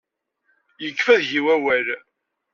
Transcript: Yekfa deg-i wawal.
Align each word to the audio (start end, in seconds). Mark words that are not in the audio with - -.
Yekfa 0.83 1.15
deg-i 1.21 1.41
wawal. 1.45 1.87